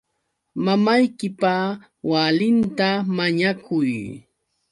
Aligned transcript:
Mamaykipa 0.65 1.53
walinta 2.09 2.89
mañakuy. 3.15 3.89